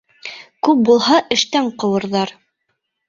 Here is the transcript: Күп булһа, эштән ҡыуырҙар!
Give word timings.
Күп 0.67 0.79
булһа, 0.87 1.19
эштән 1.37 1.69
ҡыуырҙар! 1.85 2.35